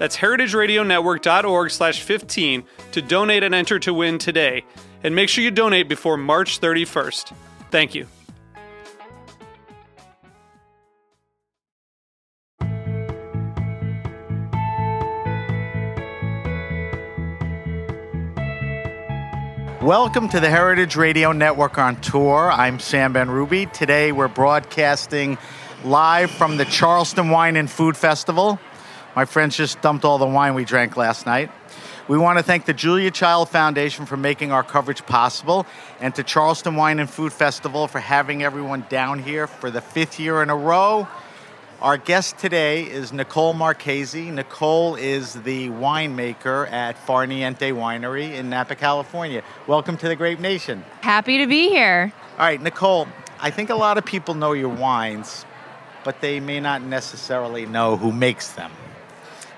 [0.00, 4.64] That's heritageradionetwork.org slash 15 to donate and enter to win today.
[5.04, 7.34] And make sure you donate before March 31st.
[7.70, 8.06] Thank you.
[19.82, 22.50] Welcome to the Heritage Radio Network on tour.
[22.50, 23.70] I'm Sam Benrubi.
[23.70, 25.36] Today we're broadcasting
[25.84, 28.58] live from the Charleston Wine and Food Festival.
[29.16, 31.50] My friends just dumped all the wine we drank last night.
[32.06, 35.66] We want to thank the Julia Child Foundation for making our coverage possible
[36.00, 40.20] and to Charleston Wine and Food Festival for having everyone down here for the fifth
[40.20, 41.08] year in a row.
[41.80, 44.32] Our guest today is Nicole Marchesi.
[44.32, 49.42] Nicole is the winemaker at Far Niente Winery in Napa, California.
[49.66, 50.84] Welcome to the Grape Nation.
[51.00, 52.12] Happy to be here.
[52.38, 53.08] All right, Nicole,
[53.40, 55.44] I think a lot of people know your wines,
[56.04, 58.70] but they may not necessarily know who makes them.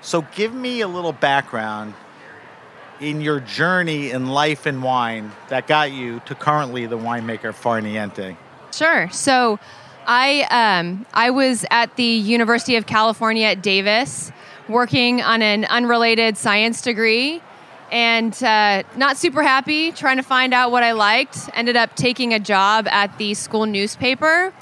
[0.03, 1.93] So give me a little background
[2.99, 7.81] in your journey in life and wine that got you to currently the winemaker Far
[7.81, 8.35] Niente.
[8.71, 9.09] Sure.
[9.11, 9.59] So
[10.05, 14.31] I um, I was at the University of California at Davis
[14.67, 17.41] working on an unrelated science degree
[17.91, 21.49] and uh, not super happy trying to find out what I liked.
[21.53, 24.53] Ended up taking a job at the school newspaper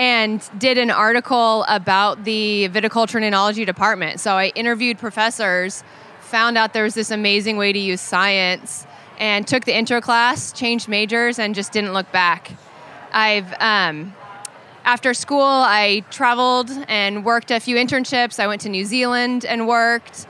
[0.00, 4.18] and did an article about the viticulture and enology department.
[4.18, 5.84] So I interviewed professors,
[6.20, 8.86] found out there was this amazing way to use science,
[9.18, 12.52] and took the intro class, changed majors, and just didn't look back.
[13.12, 14.14] I've um,
[14.86, 18.40] after school, I traveled and worked a few internships.
[18.40, 20.26] I went to New Zealand and worked,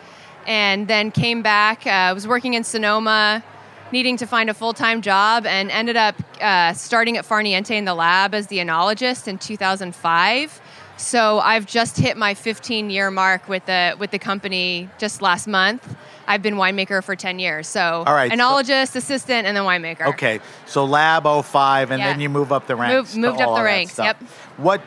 [0.49, 1.87] and then came back.
[1.87, 3.45] Uh, I was working in Sonoma,
[3.93, 7.73] needing to find a full time job, and ended up uh, starting at Far Niente
[7.73, 10.61] in the lab as the enologist in 2005.
[10.97, 15.47] So I've just hit my 15 year mark with the with the company just last
[15.49, 15.97] month.
[16.27, 17.67] I've been winemaker for 10 years.
[17.67, 20.07] So All right, so- enologist, assistant, and then winemaker.
[20.09, 22.09] Okay, so Lab 05, and Yeah.
[22.09, 23.17] then you move up the ranks.
[23.17, 24.17] Move- moved up the ranks, yep.
[24.57, 24.81] What?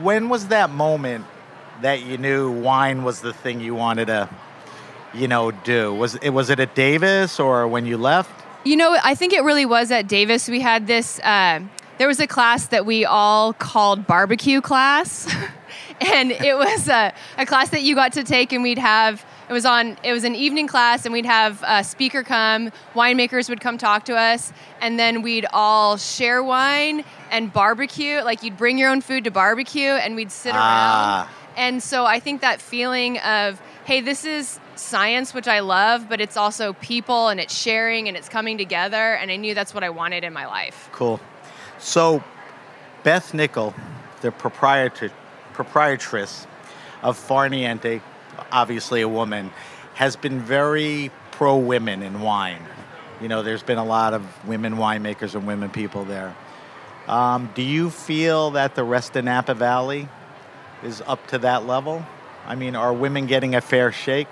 [0.00, 1.26] When was that moment
[1.82, 4.28] that you knew wine was the thing you wanted to,
[5.14, 5.92] you know, do?
[5.94, 8.30] Was it was it at Davis or when you left?
[8.64, 10.48] You know, I think it really was at Davis.
[10.48, 11.18] We had this.
[11.20, 11.60] Uh,
[11.98, 15.32] there was a class that we all called barbecue class,
[16.00, 19.24] and it was a, a class that you got to take, and we'd have.
[19.48, 19.98] It was on.
[20.02, 22.70] It was an evening class, and we'd have a speaker come.
[22.94, 28.22] Winemakers would come talk to us, and then we'd all share wine and barbecue.
[28.22, 31.24] Like you'd bring your own food to barbecue, and we'd sit Ah.
[31.24, 31.28] around.
[31.54, 36.20] And so I think that feeling of, hey, this is science, which I love, but
[36.20, 39.14] it's also people and it's sharing and it's coming together.
[39.14, 40.88] And I knew that's what I wanted in my life.
[40.92, 41.20] Cool.
[41.78, 42.22] So,
[43.02, 43.74] Beth Nickel,
[44.20, 45.10] the proprietor,
[45.52, 46.46] proprietress
[47.02, 48.00] of Far Niente,
[48.50, 49.50] obviously a woman,
[49.94, 52.62] has been very pro women in wine.
[53.20, 56.34] You know, there's been a lot of women winemakers and women people there.
[57.08, 60.08] Um, do you feel that the rest of Napa Valley
[60.84, 62.04] is up to that level?
[62.46, 64.28] I mean, are women getting a fair shake?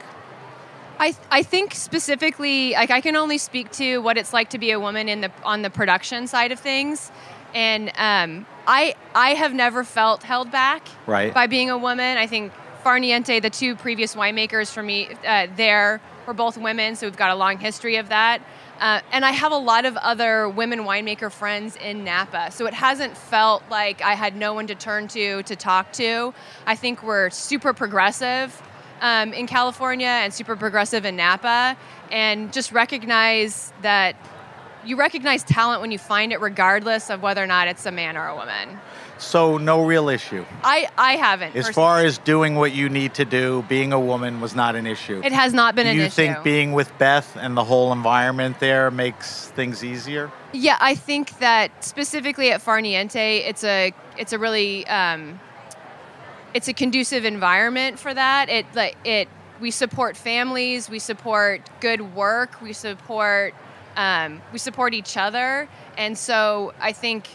[1.00, 4.70] I, I think specifically, like I can only speak to what it's like to be
[4.70, 7.10] a woman in the on the production side of things,
[7.54, 11.32] and um, I I have never felt held back Right.
[11.32, 12.18] by being a woman.
[12.18, 12.52] I think
[12.84, 17.16] Far Niente, the two previous winemakers for me uh, there, were both women, so we've
[17.16, 18.42] got a long history of that.
[18.78, 22.74] Uh, and I have a lot of other women winemaker friends in Napa, so it
[22.74, 26.34] hasn't felt like I had no one to turn to to talk to.
[26.66, 28.62] I think we're super progressive
[29.00, 31.76] um, in California and super progressive in Napa,
[32.10, 34.16] and just recognize that
[34.84, 38.16] you recognize talent when you find it, regardless of whether or not it's a man
[38.16, 38.78] or a woman.
[39.18, 40.46] So no real issue.
[40.64, 41.48] I I haven't.
[41.48, 41.74] As personally.
[41.74, 45.20] far as doing what you need to do, being a woman was not an issue.
[45.22, 46.04] it has not been do an issue.
[46.04, 50.32] you think being with Beth and the whole environment there makes things easier?
[50.52, 55.38] Yeah, I think that specifically at Far Niente, it's a it's a really um,
[56.54, 58.48] it's a conducive environment for that.
[58.48, 59.28] It like it
[59.60, 63.54] we support families, we support good work, we support
[63.96, 65.68] um, we support each other,
[65.98, 67.28] and so I think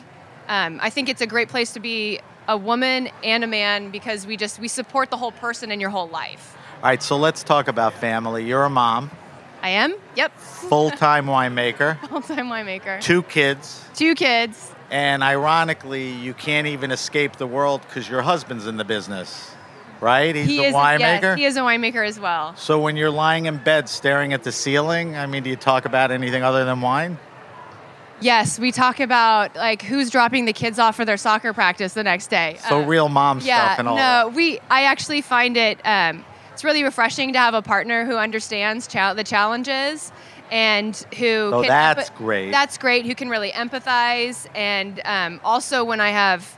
[0.48, 4.26] um, I think it's a great place to be a woman and a man because
[4.28, 6.56] we just we support the whole person in your whole life.
[6.78, 8.46] All right, so let's talk about family.
[8.46, 9.10] You're a mom,
[9.62, 9.96] I am.
[10.16, 10.38] Yep.
[10.38, 13.02] full-time winemaker, Full time winemaker.
[13.02, 14.72] two kids, Two kids.
[14.92, 19.52] And ironically, you can't even escape the world because your husband's in the business,
[20.02, 20.36] right?
[20.36, 21.22] He's he a is winemaker.
[21.22, 22.56] Yes, he is a winemaker as well.
[22.56, 25.86] so when you're lying in bed staring at the ceiling, I mean, do you talk
[25.86, 27.18] about anything other than wine?
[28.22, 32.04] Yes, we talk about like who's dropping the kids off for their soccer practice the
[32.04, 32.58] next day.
[32.70, 34.34] So Uh, real mom yeah, stuff and all no, that.
[34.34, 34.60] we.
[34.70, 35.80] I actually find it.
[35.84, 36.24] Um,
[36.54, 40.14] it's really refreshing to have a partner who understands cha- the challenges
[40.52, 41.52] and who.
[41.54, 42.52] Oh, can that's great.
[42.52, 43.06] That's great.
[43.06, 46.58] Who can really empathize and um, also when I have.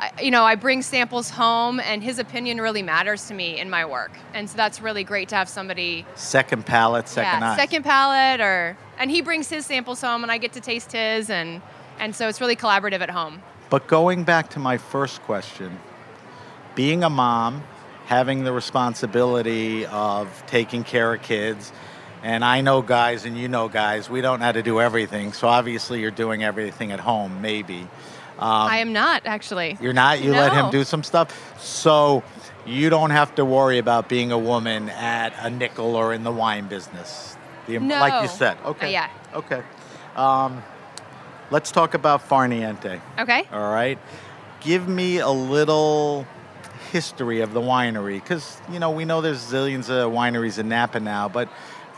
[0.00, 3.70] I- You know, I bring samples home, and his opinion really matters to me in
[3.70, 7.56] my work, and so that's really great to have somebody Second palate, second yeah, eye.
[7.56, 11.30] second palate or and he brings his samples home and I get to taste his
[11.30, 11.62] and
[12.00, 13.40] and so it's really collaborative at home.
[13.70, 15.78] But going back to my first question,
[16.74, 17.62] being a mom,
[18.06, 21.72] having the responsibility of taking care of kids,
[22.24, 25.34] and I know guys and you know guys, we don't know how to do everything.
[25.34, 27.80] So obviously you're doing everything at home, maybe.
[28.38, 29.76] Um, I am not actually.
[29.78, 30.22] You're not?
[30.22, 31.60] You let him do some stuff?
[31.62, 32.24] So
[32.66, 36.32] you don't have to worry about being a woman at a nickel or in the
[36.32, 37.36] wine business.
[37.66, 38.00] The, No.
[38.00, 38.56] Like you said.
[38.64, 38.86] Okay.
[38.86, 39.10] Uh, yeah.
[39.34, 39.62] Okay.
[40.16, 40.62] Um,
[41.50, 43.02] let's talk about Far Niente.
[43.18, 43.46] Okay.
[43.52, 43.98] All right.
[44.62, 46.26] Give me a little
[46.90, 51.00] history of the winery because, you know, we know there's zillions of wineries in Napa
[51.00, 51.48] now, but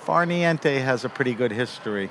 [0.06, 2.08] Far Niente has a pretty good history.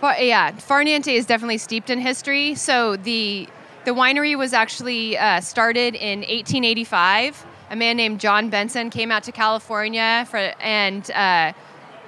[0.00, 2.56] Far, yeah, Far Niente is definitely steeped in history.
[2.56, 3.48] So the
[3.84, 7.46] the winery was actually uh, started in 1885.
[7.70, 11.52] A man named John Benson came out to California for and uh,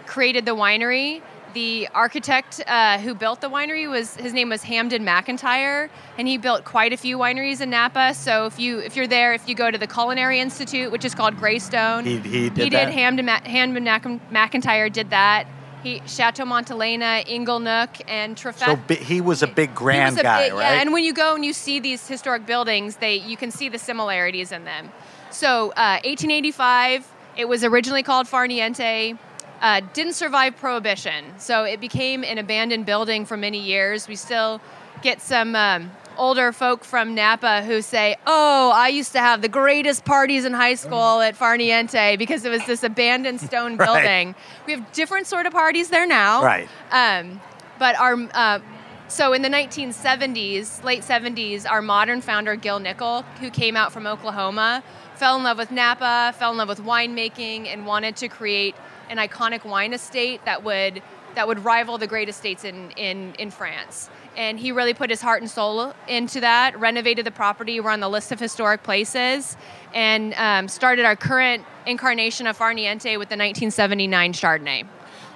[0.06, 1.22] created the winery.
[1.54, 6.38] The architect uh, who built the winery was his name was Hamden McIntyre, and he
[6.38, 8.14] built quite a few wineries in Napa.
[8.14, 11.14] So if you if you're there, if you go to the Culinary Institute, which is
[11.14, 12.86] called Greystone, He, he did he that.
[12.86, 13.84] did Hamden, Ma- Hamden
[14.32, 15.46] McIntyre did that.
[15.82, 18.64] He Chateau Montelena, Inglenook, and Trefethen.
[18.64, 20.74] so bi- he was a big grand a guy, big- right?
[20.74, 23.68] Yeah, and when you go and you see these historic buildings, they you can see
[23.68, 24.90] the similarities in them.
[25.30, 27.06] So, uh, 1885,
[27.36, 29.18] it was originally called Far Niente.
[29.62, 34.08] Uh, didn't survive Prohibition, so it became an abandoned building for many years.
[34.08, 34.60] We still
[35.02, 39.48] get some um, older folk from Napa who say, "Oh, I used to have the
[39.48, 43.86] greatest parties in high school at Far Niente because it was this abandoned stone Right.
[43.86, 44.34] building."
[44.66, 46.68] We have different sort of parties there now, Right.
[46.90, 47.40] um,
[47.78, 48.58] but our uh,
[49.06, 54.08] so in the 1970s, late 70s, our modern founder Gil Nickel, who came out from
[54.08, 54.82] Oklahoma,
[55.14, 58.74] fell in love with Napa, fell in love with winemaking, and wanted to create
[59.10, 61.02] an iconic wine estate that would
[61.34, 64.10] that would rival the great estates in in in France.
[64.36, 66.78] And he really put his heart and soul into that.
[66.78, 67.80] Renovated the property.
[67.80, 69.56] We're on the list of historic places,
[69.94, 74.86] and um, started our current incarnation of Far Niente with the 1979 Chardonnay.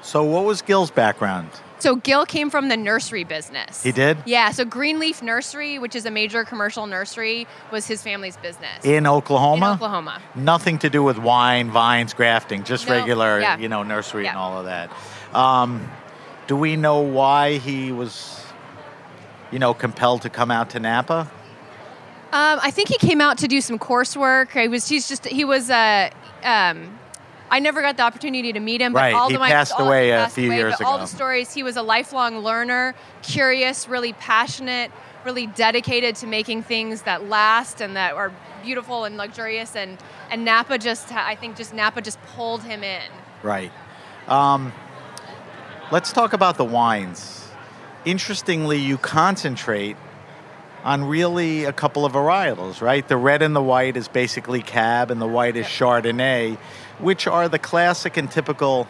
[0.02, 1.50] so what was Gil's background?
[1.78, 3.82] So Gil came from the nursery business.
[3.82, 4.16] He did?
[4.24, 4.50] Yeah.
[4.50, 9.66] So Greenleaf Nursery, which is a major commercial nursery, was his family's business In Oklahoma?
[9.66, 10.22] In Oklahoma.
[10.34, 13.58] Nothing to do with wine, vines, grafting, just No, regular, yeah.
[13.58, 14.90] you know, nursery and all of that.
[15.34, 15.86] Um,
[16.46, 18.42] do we know why he was,
[19.52, 21.30] you know, compelled to come out to Napa?
[22.32, 24.50] Um, I think he came out to do some coursework.
[24.60, 24.88] He was.
[24.88, 25.26] He's just.
[25.26, 25.70] He was.
[25.70, 26.10] Uh,
[26.42, 26.98] um,
[27.50, 28.92] I never got the opportunity to meet him.
[28.92, 30.86] But Right, all he the, my- passed all- away he a few away, years but
[30.86, 31.52] All the stories.
[31.54, 34.90] He was a lifelong learner, curious, really passionate,
[35.24, 38.32] really dedicated to making things that last and that are
[38.64, 39.76] beautiful and luxurious.
[39.76, 39.98] And
[40.30, 41.12] and Napa just.
[41.12, 43.10] I think just Napa just pulled him in.
[43.42, 43.70] Right.
[44.26, 44.72] Um,
[45.92, 47.48] let's talk about the wines.
[48.04, 49.96] Interestingly, you concentrate
[50.84, 53.06] on really a couple of varietals, right?
[53.06, 56.56] The red and the white is basically Cab, and the white is Chardonnay,
[56.98, 58.86] which are the classic and typical,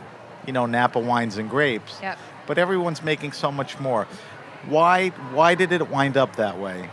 [0.46, 1.98] you know, Napa wines and grapes.
[2.02, 2.18] Yep.
[2.46, 4.06] But everyone's making so much more.
[4.68, 5.08] Why?
[5.08, 6.88] Why did it wind up that way?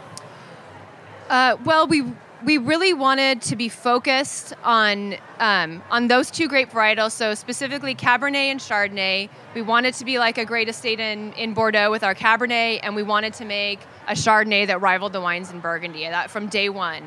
[1.30, 2.04] Uh, well, we
[2.44, 7.12] we really wanted to be focused on um, on those two grape varietals.
[7.12, 9.30] So specifically Cabernet and Chardonnay.
[9.56, 12.96] We wanted to be like a great estate in, in Bordeaux with our Cabernet, and
[12.96, 16.02] we wanted to make a Chardonnay that rivaled the wines in Burgundy.
[16.02, 17.04] That from day one.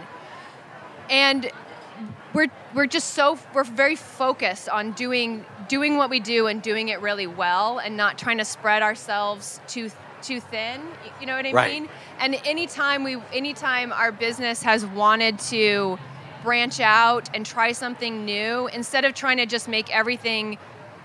[1.08, 1.50] And
[2.36, 6.88] we're we're just so we're very focused on doing doing what we do and doing
[6.88, 9.90] it really well, and not trying to spread ourselves too
[10.22, 10.80] too thin.
[11.20, 11.72] You know what I Right.
[11.72, 11.88] mean?
[12.18, 15.98] And anytime we, anytime our business has wanted to
[16.42, 20.58] branch out and try something new, instead of trying to just make everything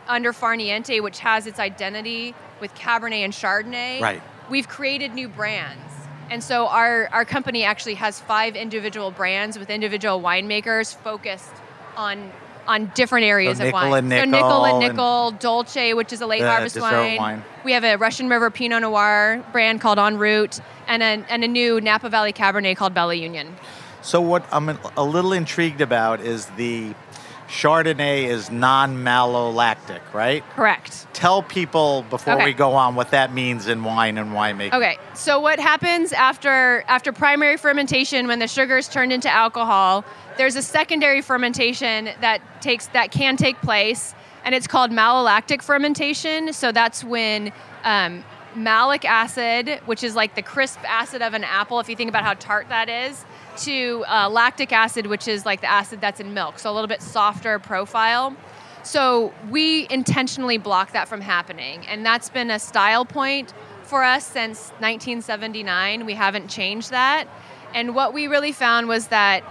[0.08, 4.22] under Far Niente, which has its identity with Cabernet and Chardonnay, Right.
[4.50, 5.91] we've created new brands.
[6.32, 11.52] And so our, our company actually has five individual brands with individual winemakers focused
[11.98, 12.32] on
[12.68, 14.04] on different areas So of nickel wine.
[14.06, 17.18] and so nickel nickel and and- nickel, Dolce, which is a late harvest wine.
[17.18, 17.44] wine.
[17.66, 21.48] We have a Russian River Pinot Noir brand called En Route, and a, and a
[21.48, 23.58] new Napa Valley Cabernet called Bella Union.
[24.04, 26.94] So what I'm a little intrigued about is the
[27.52, 30.42] Chardonnay is non-malolactic, right?
[30.52, 31.06] Correct.
[31.12, 32.46] Tell people before Okay.
[32.46, 34.74] we go on what that means in wine and winemaking.
[34.74, 40.06] Okay, so what happens after after primary fermentation when the sugars turned into alcohol?
[40.38, 44.16] There's a secondary fermentation that takes that can take place,
[44.46, 46.54] and it's called malolactic fermentation.
[46.54, 47.52] So that's when
[47.84, 48.24] um,
[48.56, 52.24] malic acid, which is like the crisp acid of an apple, if you think about
[52.24, 53.26] how tart that is,
[53.58, 56.88] to uh, lactic acid, which is like the acid that's in milk, so a little
[56.88, 58.36] bit softer profile.
[58.84, 63.54] So we intentionally block that from happening, and that's been a style point
[63.84, 66.06] for us since 1979.
[66.06, 67.28] We haven't changed that.
[67.74, 69.44] And what we really found was that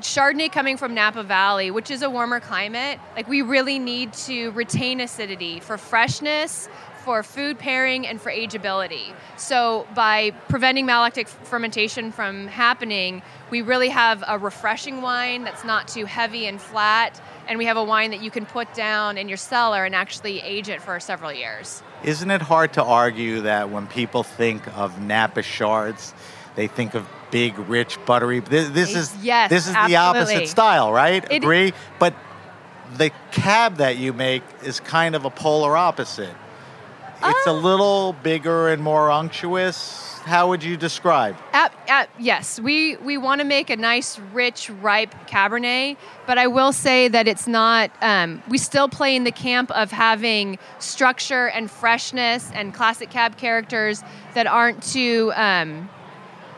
[0.00, 4.50] Chardonnay coming from Napa Valley, which is a warmer climate, like we really need to
[4.50, 6.68] retain acidity for freshness,
[7.08, 9.14] for food pairing, and for ageability.
[9.38, 15.88] So by preventing malolactic fermentation from happening, we really have a refreshing wine that's not
[15.88, 19.26] too heavy and flat, and we have a wine that you can put down in
[19.26, 21.82] your cellar and actually age it for several years.
[22.04, 26.12] Isn't it hard to argue that when people think of Napa Shards,
[26.56, 28.40] they think of big, rich, buttery?
[28.40, 31.24] This, this is Yes, this is the opposite style, right?
[31.30, 32.12] It- Agree, but
[32.98, 36.34] the cab that you make is kind of a polar opposite.
[37.22, 40.04] It's a Uh, little bigger and more unctuous.
[40.24, 41.36] How would you describe?
[41.52, 45.96] At, at, yes, we, we want to make a nice, rich, ripe Cabernet,
[46.26, 49.90] but I will say that it's not, um, we still play in the camp of
[49.90, 54.02] having structure and freshness and classic cab characters
[54.34, 55.88] that aren't too, um,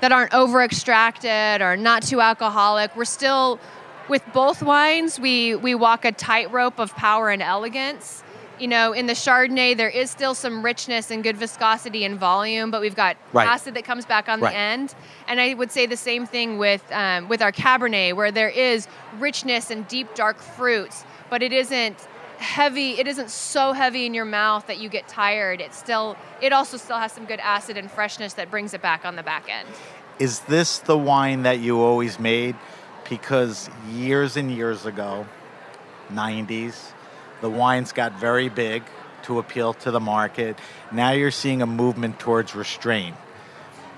[0.01, 2.97] that aren't over extracted or not too alcoholic.
[2.97, 3.61] We're still,
[4.09, 8.25] with both wines, we, we walk a tightrope of power and elegance.
[8.61, 12.71] You know, in the Chardonnay, there is still some richness and good viscosity and volume,
[12.71, 13.49] but we've got Right.
[13.49, 14.51] acid that comes back on Right.
[14.53, 14.95] the end.
[15.27, 18.87] And I would say the same thing with um, with our Cabernet, where there is
[19.19, 21.97] richness and deep dark fruits, but it isn't
[22.37, 22.99] heavy.
[23.01, 25.63] It isn't so heavy in your mouth that you get tired.
[25.63, 26.17] It still.
[26.43, 29.23] It also still has some good acid and freshness that brings it back on the
[29.23, 29.69] back end.
[30.19, 32.57] Is this the wine that you always made?
[33.09, 35.27] Because years and years ago,
[36.13, 36.93] 90s,
[37.41, 38.83] the wines got very big
[39.23, 40.59] to appeal to the market.
[40.93, 43.17] Now you're seeing a movement towards restraint.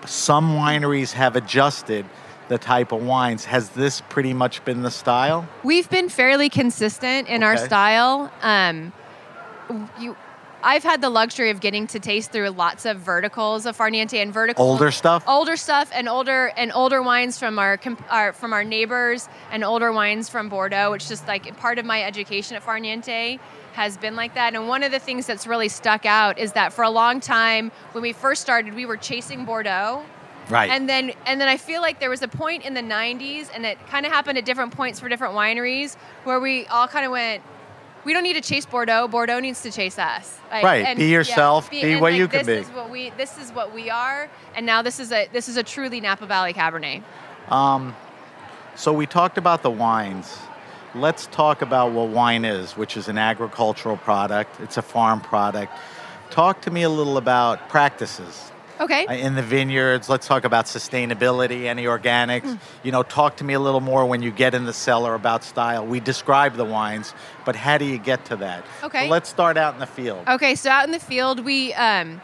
[0.06, 2.04] Some wineries have adjusted
[2.48, 3.44] the type of wines.
[3.44, 5.48] Has this pretty much been the style?
[5.62, 8.32] We've been fairly consistent in our style.
[8.42, 8.92] Um,
[9.98, 10.16] you,
[10.62, 14.20] I've had the luxury of getting to taste through lots of verticals of Far Niente
[14.22, 14.66] and verticals.
[14.66, 15.24] Older stuff?
[15.26, 17.78] older stuff and older and older wines from our,
[18.10, 22.02] our from our neighbors and older wines from Bordeaux, which just like part of my
[22.02, 23.38] education at Far Niente
[23.72, 24.54] has been like that.
[24.54, 27.72] And one of the things that's really stuck out is that for a long time
[27.92, 30.04] when we first started, we were chasing Bordeaux.
[30.48, 30.70] Right.
[30.70, 33.64] And then and then I feel like there was a point in the 90s and
[33.64, 37.12] it kind of happened at different points for different wineries where we all kind of
[37.12, 37.42] went
[38.04, 39.08] we don't need to chase Bordeaux.
[39.08, 40.38] Bordeaux needs to chase us.
[40.50, 40.96] Like, Right.
[40.96, 41.70] Be yourself.
[41.70, 42.70] Be and, what like, you can this be.
[42.70, 45.56] Is what we, this is what we are, and now this is a this is
[45.56, 47.02] a truly Napa Valley Cabernet.
[47.50, 47.94] Um,
[48.74, 50.38] so we talked about the wines.
[50.94, 54.60] Let's talk about what wine is, which is an agricultural product.
[54.60, 55.72] It's a farm product.
[56.30, 59.06] Talk to me a little about practices Okay.
[59.06, 60.08] uh, in the vineyards.
[60.08, 62.42] Let's talk about sustainability, any organics.
[62.42, 62.54] Hmm.
[62.82, 65.44] You know, talk to me a little more when you get in the cellar about
[65.44, 65.86] style.
[65.86, 67.14] We describe the wines,
[67.44, 68.64] but how do you get to that?
[68.82, 69.06] Okay.
[69.06, 70.26] So let's start out in the field.
[70.28, 72.20] Okay, so out in the field, we um,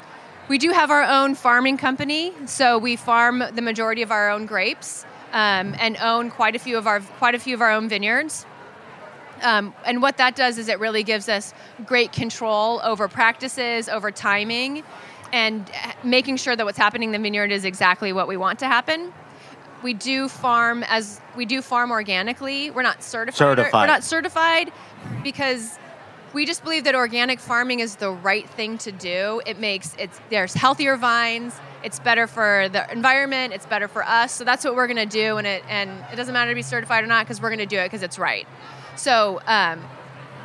[0.48, 2.32] we do have our own farming company.
[2.46, 6.78] So we farm the majority of our own grapes um, and own quite a few
[6.78, 8.46] of our quite a few of our own vineyards.
[9.42, 11.54] Um, and what that does is it really gives us
[11.86, 14.82] great control over practices, over timing,
[15.32, 18.58] and uh, making sure that what's happening in the vineyard is exactly what we want
[18.60, 19.12] to happen.
[19.82, 22.70] we do farm as we do farm organically.
[22.70, 23.38] We're not certified.
[23.38, 23.72] Certified.
[23.74, 24.72] We're not certified
[25.22, 25.78] because
[26.32, 29.40] we just believe that organic farming is the right thing to do.
[29.46, 31.54] It makes it's there's healthier vines.
[31.84, 33.52] It's better for the environment.
[33.54, 34.32] It's better for us.
[34.32, 36.62] So that's what we're going to do, and it and it doesn't matter to be
[36.62, 38.48] certified or not because we're going to do it because it's right.
[38.96, 39.84] So um,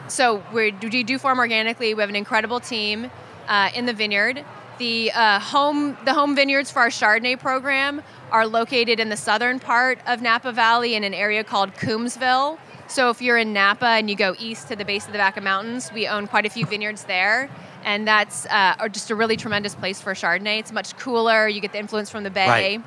[0.07, 1.93] so we we do farm organically.
[1.95, 3.09] We have an incredible team
[3.47, 4.45] uh, in the vineyard.
[4.79, 8.01] The uh, home the home vineyards for our Chardonnay program
[8.31, 12.57] are located in the southern part of Napa Valley in an area called Coombsville.
[12.87, 15.41] So if you're in Napa and you go east to the base of the Vaca
[15.41, 17.49] Mountains, we own quite a few vineyards there,
[17.83, 20.59] and that's uh, just a really tremendous place for Chardonnay.
[20.59, 21.47] It's much cooler.
[21.47, 22.47] You get the influence from the bay.
[22.77, 22.81] Right.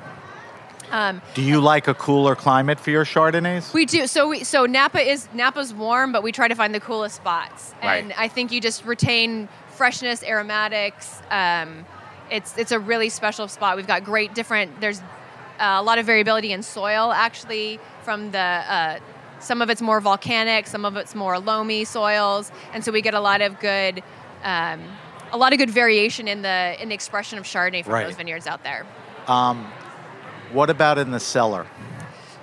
[0.89, 3.73] Um, Do you like a cooler climate for your Chardonnays?
[3.73, 4.07] we do.
[4.07, 7.73] So we so Napa is Napa's warm, but we try to find the coolest spots.
[7.81, 8.19] And Right.
[8.19, 11.21] I think you just retain freshness, aromatics.
[11.29, 11.85] Um,
[12.29, 13.77] it's it's a really special spot.
[13.77, 14.81] We've got great different.
[14.81, 18.39] There's uh, a lot of variability in soil actually from the.
[18.39, 18.99] Uh,
[19.39, 23.13] some of it's more volcanic, some of it's more loamy soils, and so we get
[23.13, 24.01] a lot of good,
[24.43, 24.81] um,
[25.31, 28.07] a lot of good variation in the in the expression of Chardonnay from Right.
[28.07, 28.83] those vineyards out there.
[30.51, 31.67] What about in the cellar?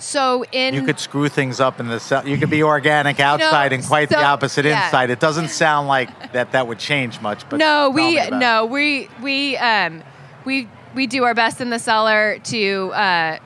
[0.05, 2.29] So in You could screw things up in the cellar.
[2.29, 4.85] You could be organic outside and quite the opposite yeah.
[4.85, 5.09] inside.
[5.09, 8.37] It doesn't sound like that that would change much, but no, we about it.
[8.37, 10.03] no, we we um
[10.45, 13.39] we we do our best in the cellar to uh,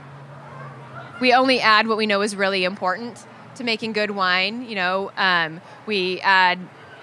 [1.21, 3.25] we only add what we know is really important
[3.55, 4.69] to making good wine.
[4.69, 6.59] You know, um, we add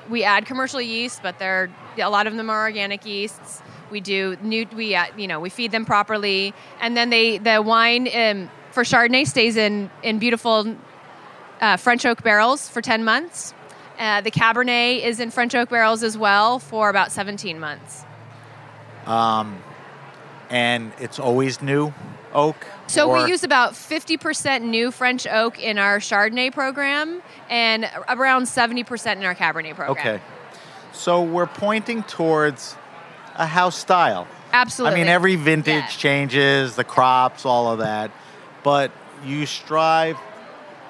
[0.09, 3.62] we add commercial yeast, but they're a lot of them are organic yeasts.
[3.89, 7.62] We do new we uh, you know we feed them properly, and then they the
[7.62, 10.75] wine um, for Chardonnay stays in in beautiful
[11.62, 13.53] uh, French oak barrels for 10 months.
[13.98, 18.03] Uh, the Cabernet is in French oak barrels as well for about 17 months.
[19.08, 19.58] Um,
[20.50, 21.94] And it's always new
[22.34, 22.58] oak.
[22.88, 28.44] So or- we use about 50% new French oak in our Chardonnay program and around
[28.44, 29.98] 70% in our Cabernet program.
[29.98, 30.20] Okay.
[30.91, 32.75] So we're pointing towards
[33.36, 34.27] a house style.
[34.51, 35.00] Absolutely.
[35.00, 35.88] I mean, every vintage Yeah.
[35.88, 38.12] changes, the crops, all of that.
[38.65, 38.91] But
[39.24, 40.17] you strive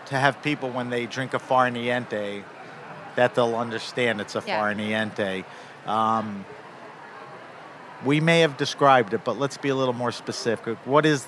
[0.05, 2.43] to have people, when they drink a Far Niente,
[3.17, 4.59] that they'll understand it's a Yeah.
[4.59, 5.43] Far Niente.
[5.85, 6.45] Um,
[8.05, 10.77] we may have described it, but let's be a little more specific.
[10.85, 11.27] What is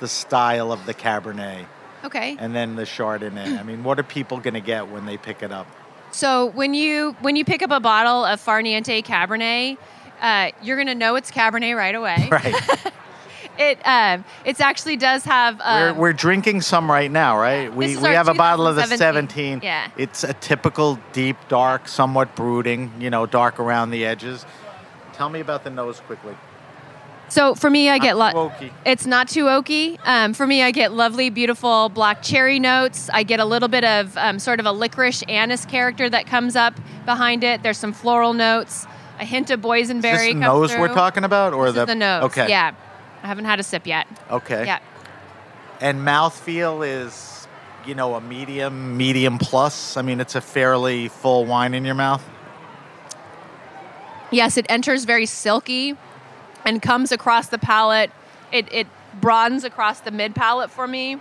[0.00, 1.66] the style of the Cabernet
[2.04, 2.36] Okay.
[2.40, 3.58] and then the Chardonnay?
[3.58, 5.66] I mean, what are people going to get when they pick it up?
[6.10, 9.76] So when you when you pick up a bottle of Far Niente Cabernet,
[10.20, 12.28] uh, you're going to know it's Cabernet right away.
[12.32, 12.54] Right.
[13.58, 15.58] It um, it actually does have.
[15.58, 17.74] we're, Um, we're drinking some right now, right?
[17.74, 19.60] We, we have a bottle of the 17.
[19.62, 19.90] Yeah.
[19.96, 24.46] It's a typical deep, dark, somewhat brooding, you know, dark around the edges.
[25.12, 26.36] Tell me about the nose quickly.
[27.28, 28.72] So for me, I get lo- too oaky.
[28.86, 29.98] It's not too oaky.
[30.04, 33.10] Um, for me, I get lovely, beautiful black cherry notes.
[33.12, 36.56] I get a little bit of um, sort of a licorice anise character that comes
[36.56, 37.62] up behind it.
[37.62, 38.86] There's some floral notes.
[39.20, 40.14] A hint of boysenberry.
[40.14, 42.24] Is this the nose we're talking about, or the the nose.
[42.24, 42.48] Okay.
[42.48, 42.72] Yeah.
[43.22, 44.06] I haven't had a sip yet.
[44.30, 44.64] Okay.
[44.66, 44.78] Yeah.
[45.80, 47.46] And mouthfeel is,
[47.86, 49.96] you know, a medium, medium plus.
[49.96, 52.24] I mean, it's a fairly full wine in your mouth.
[54.30, 55.96] Yes, it enters very silky
[56.64, 58.10] and comes across the palate.
[58.52, 58.86] It, it
[59.20, 61.18] broadens across the mid palate for me.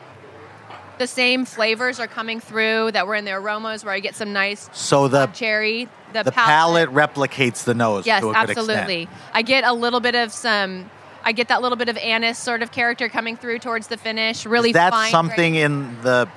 [0.97, 4.33] The same flavors are coming through that were in the aromas where I get some
[4.33, 5.87] nice So the cherry.
[6.13, 8.05] The, the palate replicates the nose.
[8.05, 9.07] Yes, to a good absolutely.
[9.33, 10.89] I get a little bit of some.
[11.27, 14.45] I get that little bit of anise sort of character coming through towards the finish.
[14.45, 15.65] Really Is that fine something grain.
[15.65, 16.29] in the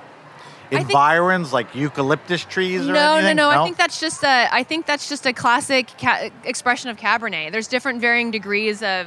[0.68, 3.36] think- environs, like eucalyptus trees or No, anything?
[3.36, 3.60] no, no.
[3.60, 4.48] I think that's just a.
[4.52, 7.52] I think that's just a classic ca- expression of Cabernet.
[7.52, 9.06] There's different varying degrees of,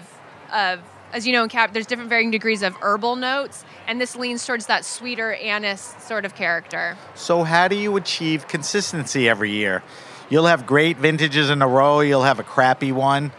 [0.54, 0.80] of
[1.12, 4.46] as you know, in Cab, there's different varying degrees of herbal notes, and this leans
[4.48, 6.98] towards that sweeter anise sort of character.
[7.14, 9.84] So, how do you achieve consistency every year?
[10.30, 13.34] You'll have great vintages in a row, you'll have a crappy one.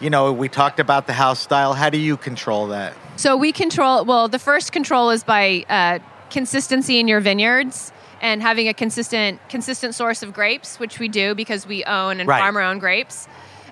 [0.00, 1.72] You know, we talked about the house style.
[1.74, 2.92] How do you control that?
[3.16, 4.04] So we control.
[4.04, 5.98] Well, the first control is by uh,
[6.30, 11.34] consistency in your vineyards and having a consistent consistent source of grapes, which we do
[11.34, 12.40] because we own and Right.
[12.40, 13.26] farm our own grapes.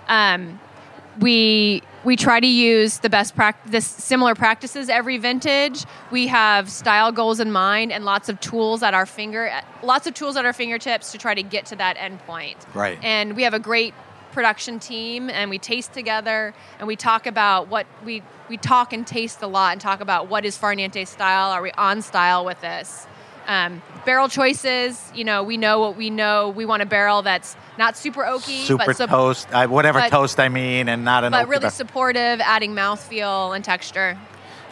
[0.08, 0.60] Um,
[1.20, 5.84] we we try to use the best prac- this similar practices every vintage.
[6.10, 9.50] We have style goals in mind and lots of tools at our finger
[9.82, 12.56] lots of tools at our fingertips to try to get to that end point.
[12.74, 12.98] Right.
[13.02, 13.94] And we have a great
[14.34, 19.06] production team and we taste together and we talk about what we we talk and
[19.06, 21.50] taste a lot and talk about what is Far Niente style.
[21.50, 23.06] Are we on style with this?
[23.46, 26.48] Um, barrel choices, you know, we know what we know.
[26.50, 30.10] We want a barrel that's not super oaky, Super but, sup- toast, uh, whatever but-
[30.10, 34.18] toast I mean, and not an but really supportive, adding mouthfeel and texture.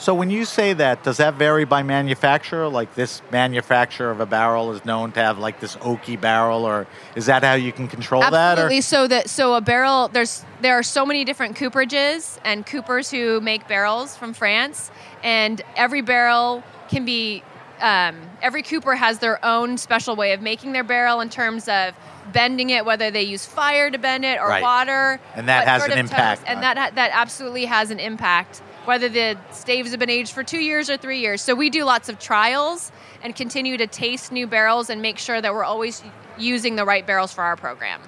[0.02, 2.66] So when you say that, does that vary by manufacturer?
[2.66, 6.88] Like this manufacturer of a barrel is known to have like this oaky barrel, or
[7.14, 8.34] is that how you can control that?
[8.34, 8.80] Absolutely.
[8.80, 13.40] So that so a barrel there's there are so many different cooperages and coopers who
[13.40, 14.90] make barrels from France,
[15.22, 17.44] and every barrel can be
[17.80, 21.94] um, every cooper has their own special way of making their barrel in terms of
[22.32, 24.62] bending it, whether they use fire to bend it or Right.
[24.62, 28.62] water, And that has an impact and that that absolutely has an impact.
[28.84, 31.84] Whether the staves have been aged for two years or three years, so we do
[31.84, 32.90] lots of trials
[33.22, 36.02] and continue to taste new barrels and make sure that we're always
[36.36, 38.00] using the right barrels for our program.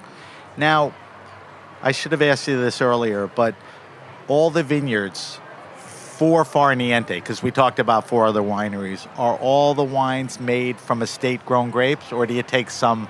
[0.57, 0.93] Now,
[1.83, 3.55] I should have asked you this earlier, but
[4.27, 5.39] all the vineyards
[5.77, 10.79] for Far Niente, because we talked about four other wineries, are all the wines made
[10.79, 13.09] from estate grown grapes, or do you take some?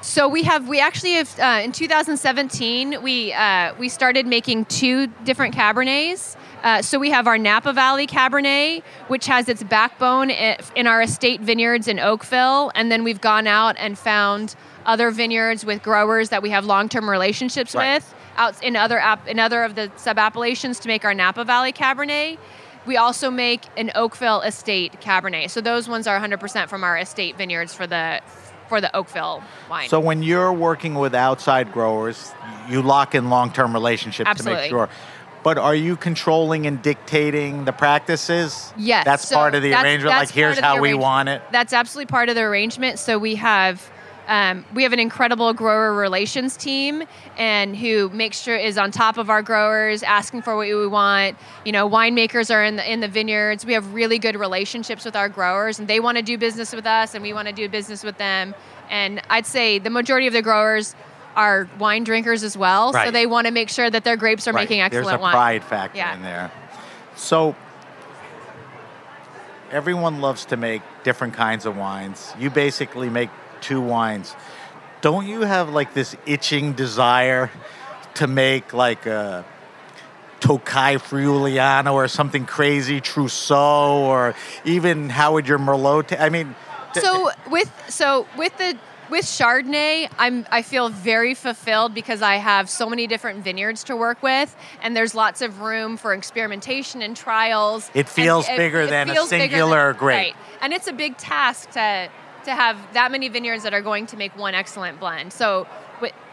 [0.00, 5.06] So we have we actually have uh, in 2017 we uh, we started making two
[5.24, 6.36] different cabernets.
[6.62, 11.40] Uh, so we have our Napa Valley Cabernet, which has its backbone in our estate
[11.40, 14.54] vineyards in Oakville, and then we've gone out and found
[14.86, 17.94] other vineyards with growers that we have long-term relationships Right.
[17.94, 21.44] with out in other app, in other of the sub appellations to make our Napa
[21.44, 22.38] Valley Cabernet.
[22.86, 25.50] We also make an Oakville Estate Cabernet.
[25.50, 28.20] So those ones are 100% from our estate vineyards for the
[28.68, 29.86] for the Oakville wine.
[29.90, 32.32] So when you're working with outside growers,
[32.70, 34.88] you lock in long-term relationships to make sure.
[35.42, 38.72] But are you controlling and dictating the practices?
[38.76, 39.04] Yes.
[39.04, 40.16] That's so part of the that's- arrangement.
[40.16, 41.42] Like here's how we want it.
[41.50, 42.98] That's absolutely part of the arrangement.
[42.98, 43.90] So we have
[44.28, 47.02] um, we have an incredible grower relations team,
[47.36, 51.36] and who makes sure is on top of our growers, asking for what we want.
[51.64, 53.66] You know, winemakers are in the in the vineyards.
[53.66, 56.86] We have really good relationships with our growers, and they want to do business with
[56.86, 58.54] us, and we want to do business with them.
[58.88, 60.94] And I'd say the majority of the growers
[61.36, 64.52] are wine drinkers as well, so they want to make sure that their grapes are
[64.52, 64.62] Right.
[64.62, 65.12] making excellent wine.
[65.12, 65.32] There's a wine.
[65.32, 66.14] pride factor Yeah.
[66.14, 66.50] in there.
[67.16, 67.54] So
[69.70, 72.32] everyone loves to make different kinds of wines.
[72.38, 74.34] You basically make two wines.
[75.00, 77.50] Don't you have like this itching desire
[78.14, 79.44] to make like a
[80.40, 86.08] Tokai Friuliano or something crazy, Trousseau, or even how would your Merlot?
[86.08, 86.54] ta- I mean,
[86.94, 88.76] so with so with the
[89.12, 93.94] with Chardonnay, I'm I feel very fulfilled because I have so many different vineyards to
[93.94, 97.90] work with, and there's lots of room for experimentation and trials.
[97.94, 100.16] It feels And bigger than a feels bigger singular grape.
[100.16, 102.08] Right, and it's a big task to
[102.46, 105.32] to have that many vineyards that are going to make one excellent blend.
[105.32, 105.66] So,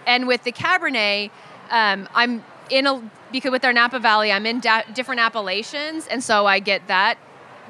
[0.08, 1.32] and with the Cabernet,
[1.70, 6.24] um, I'm in a because with our Napa Valley, I'm in da- different appellations, and
[6.24, 7.18] so I get that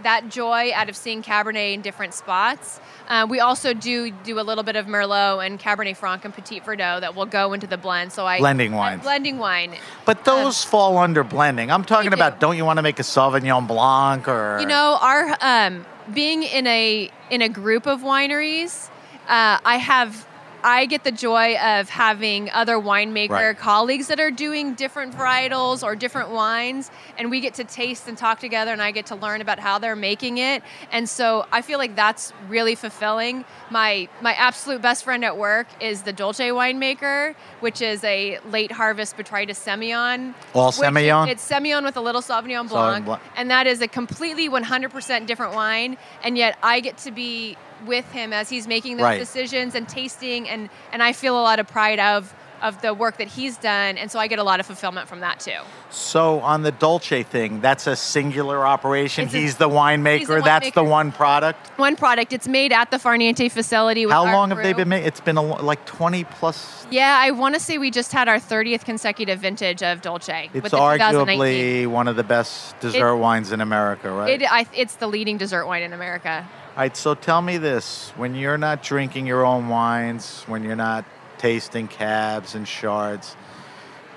[0.03, 2.79] that joy out of seeing Cabernet in different spots.
[3.07, 6.59] Uh, we also do do a little bit of Merlot and Cabernet Franc and Petit
[6.61, 8.11] Verdot that will go into the blend.
[8.11, 9.75] So I Blending wine, blending wine.
[10.05, 11.71] but those fall under blending.
[11.71, 12.21] I'm talking They do.
[12.21, 12.39] about.
[12.39, 16.67] Don't you want to make a Sauvignon Blanc or You know, our um, being in
[16.67, 18.89] a in a group of wineries,
[19.27, 20.25] uh, I have
[20.63, 23.57] I get the joy of having other winemaker Right.
[23.57, 28.17] colleagues that are doing different varietals or different wines, and we get to taste and
[28.17, 31.61] talk together, and I get to learn about how they're making it, and so I
[31.61, 33.45] feel like that's really fulfilling.
[33.69, 38.71] My my absolute best friend at work is the Dolce winemaker, which is a late
[38.71, 40.33] harvest Botrytis Semillon.
[40.53, 41.27] All Semillon?
[41.29, 43.21] It's Semillon with a little Sauvignon Blanc, Sauvignon Blanc.
[43.35, 48.09] and that is a completely 100% different wine and yet i get to be with
[48.11, 49.19] him as he's making those Right.
[49.19, 53.15] decisions and tasting and and i feel a lot of pride of of the work
[53.17, 55.59] that he's done and so i get a lot of fulfillment from that too
[55.91, 59.25] So on the Dolce thing, that's a singular operation.
[59.25, 60.17] It's a- he's the winemaker.
[60.19, 61.71] he's the that's the one product.
[61.79, 65.03] one product it's made at the farniente facility with How long have they been made?
[65.05, 66.85] It's been a, like 20 plus.
[66.91, 70.63] yeah i want to say we just had our 30th consecutive vintage of dolce It's
[70.63, 74.41] with the arguably one of the best dessert wines in America, right?
[74.41, 78.11] it, I, it's the leading dessert wine in america All right, so tell me this.
[78.15, 81.03] When you're not drinking your own wines, when you're not
[81.37, 83.35] tasting cabs and shards,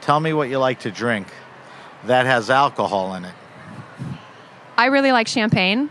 [0.01, 1.29] tell me what you like to drink
[2.05, 3.35] that has alcohol in it.
[4.77, 5.89] i really like champagne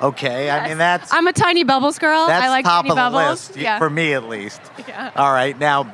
[0.00, 2.96] Okay, I mean, that's, i'm a tiny bubbles girl that's i like top tiny of
[2.96, 3.78] the bubbles list, yeah.
[3.78, 4.60] for me at least.
[4.88, 5.10] Yeah.
[5.16, 5.92] All right, now,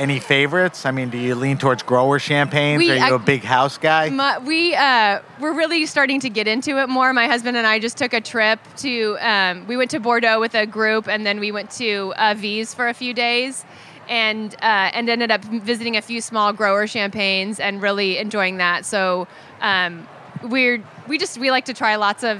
[0.00, 0.86] any favorites?
[0.86, 2.78] I mean, do you lean towards grower champagnes?
[2.78, 4.08] We- Are you I- a big house guy?
[4.08, 7.12] My, we uh, we're really starting to get into it more.
[7.12, 9.16] My husband and I just took a trip to.
[9.20, 12.72] Um, we went to Bordeaux with a group, and then we went to uh, Vise
[12.74, 13.64] for a few days,
[14.08, 18.86] and uh, and ended up visiting a few small grower champagnes and really enjoying that.
[18.86, 19.28] So
[19.60, 20.08] um,
[20.42, 22.38] we're we just we like to try lots of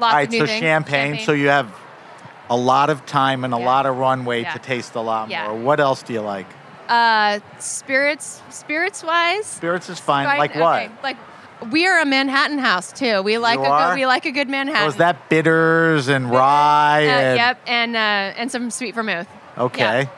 [0.00, 0.60] lots All right, of new so things.
[0.60, 1.68] champagne, So you have
[2.48, 3.66] a lot of time and a Yeah.
[3.66, 4.52] lot of runway Yeah.
[4.54, 5.48] to taste a lot Yeah.
[5.48, 5.56] more.
[5.58, 6.46] What else do you like?
[6.88, 9.46] Uh, spirits spirits wise.
[9.46, 10.26] Spirits is fine.
[10.26, 10.82] Fine, Like what?
[10.82, 10.90] okay.
[11.02, 11.16] Like
[11.72, 13.22] We are a Manhattan house too.
[13.22, 13.90] We like You a are?
[13.90, 14.86] good, we like a good Manhattan.
[14.86, 17.06] Was that bitters and rye?
[17.06, 19.28] Uh, and, yep, and uh, and some sweet vermouth.
[19.58, 20.02] Okay.
[20.02, 20.08] Yeah.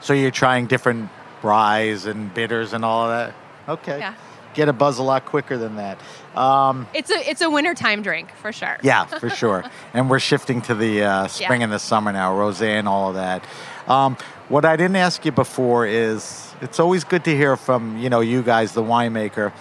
[0.00, 1.10] So you're trying different
[1.42, 3.34] ryes and bitters and all of that.
[3.68, 3.98] Okay.
[3.98, 4.14] Yeah.
[4.54, 5.98] Get a buzz a lot quicker than that.
[6.36, 8.78] Um, It's a it's a wintertime drink for sure.
[8.82, 9.64] yeah, for sure.
[9.94, 11.64] and we're shifting to the uh, spring Yeah.
[11.64, 13.44] and the summer now, rosé and all of that.
[13.88, 14.16] Um,
[14.48, 18.20] what I didn't ask you before is, it's always good to hear from you know
[18.20, 19.52] you guys, the winemaker.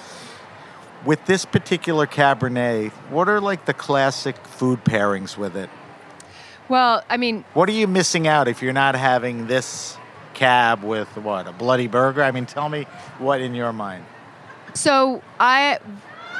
[1.06, 5.70] With this particular Cabernet, what are like the classic food pairings with it?
[6.68, 9.96] Well, I mean, What are you missing out if you're not having this
[10.34, 12.22] cab with what a bloody burger?
[12.22, 12.84] I mean, tell me
[13.20, 14.04] what in your mind.
[14.74, 15.80] so I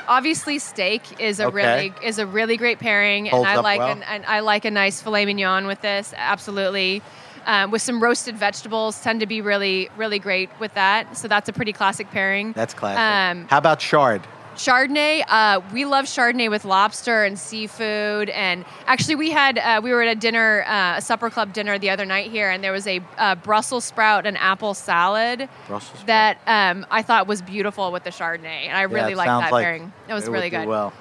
[0.10, 1.56] obviously steak is a Okay.
[1.56, 3.92] really is a really great pairing, Holds and I like well.
[3.92, 6.14] an, and I like a nice filet mignon with this.
[6.18, 7.02] Absolutely.
[7.48, 11.18] Um, with some roasted vegetables, tend to be really, really great with that.
[11.18, 12.52] So that's a pretty classic pairing.
[12.52, 13.00] That's classic.
[13.00, 14.22] Um, How about chard?
[14.58, 18.30] Chardonnay, uh, we love Chardonnay with lobster and seafood.
[18.30, 21.78] And actually, we had uh, we were at a dinner, uh, a supper club dinner
[21.80, 26.04] the other night here, and there was a uh, Brussels sprout and apple salad Brussels
[26.06, 29.64] that um, I thought was beautiful with the Chardonnay, and I really liked that like
[29.64, 29.94] pairing.
[30.10, 30.68] It was it really good.
[30.68, 30.92] well.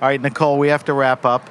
[0.00, 1.48] All right, Nicole, we have to wrap up.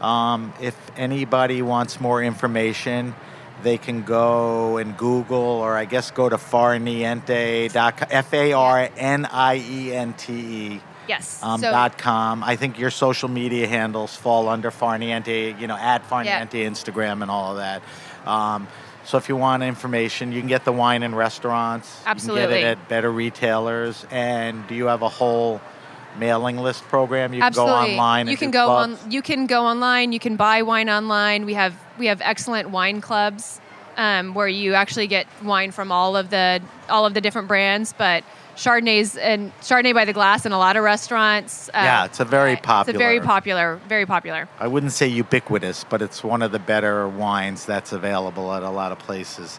[0.00, 3.14] Um, if anybody wants more information,
[3.62, 9.26] they can go and Google, or I guess go to farniente.com, F A R N
[9.26, 10.80] I E N T E.
[11.08, 11.42] Yes.
[11.42, 12.44] Um, so dot com.
[12.44, 17.22] I think your social media handles fall under Far Niente, you know, at Farniente Instagram
[17.22, 17.82] and all of that.
[18.26, 18.68] Um,
[19.04, 21.88] so if you want information, you can get the wine in restaurants.
[22.00, 22.42] You can Absolutely.
[22.42, 24.06] get it at better retailers.
[24.10, 25.60] And do you have a whole
[26.18, 27.32] mailing list program?
[27.32, 28.26] You can go online.
[28.26, 29.02] You and can go clubs?
[29.04, 29.10] on.
[29.10, 30.12] You can go online.
[30.12, 31.46] You can buy wine online.
[31.46, 33.60] We have we have excellent wine clubs
[33.96, 37.92] um, where you actually get wine from all of the all of the different brands.
[37.96, 38.24] But
[38.56, 41.68] Chardonnays and Chardonnay by the glass in a lot of restaurants.
[41.68, 42.80] uh, Yeah, it's a very popular.
[42.80, 44.48] It's a very popular- popular, very popular.
[44.58, 48.68] I wouldn't say ubiquitous, but it's one of the better wines that's available at a
[48.70, 49.58] lot of places.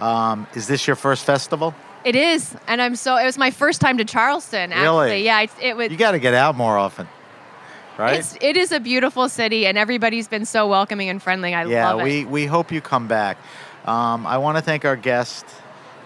[0.00, 1.74] Um, is this your first festival?
[2.04, 3.16] It is, and I'm so.
[3.16, 4.72] It was my first time to Charleston.
[4.72, 5.24] Actually, Really?
[5.24, 5.42] yeah.
[5.42, 5.90] It, it was.
[5.90, 7.06] You got to get out more often,
[7.98, 8.18] right?
[8.18, 11.54] It's, it is a beautiful city, and everybody's been so welcoming and friendly.
[11.54, 12.04] I yeah, love it.
[12.04, 13.36] we, we hope you come back.
[13.84, 15.44] Um, I want to thank our guest,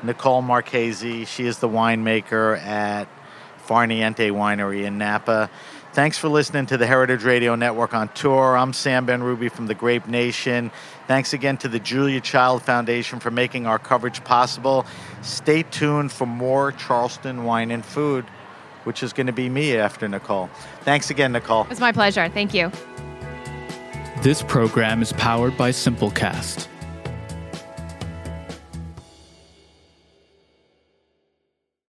[0.03, 1.27] Nicole Marchesi.
[1.27, 3.09] She is the winemaker at
[3.59, 5.49] Far Niente Winery in Napa.
[5.95, 8.57] Thanks for listening to the Heritage Radio Network on tour.
[8.57, 10.73] I'm Sam Benrubi from the Grape Nation.
[11.07, 14.87] Thanks again to the Julia Child Foundation for making our coverage possible.
[15.23, 18.25] Stay tuned for more Charleston wine and food,
[18.83, 20.51] which is going to be me after Nicole.
[20.81, 21.65] Thanks again, Nicole.
[21.71, 22.29] It's my pleasure.
[22.29, 22.73] Thank you.
[24.23, 26.67] This program is powered by Simplecast.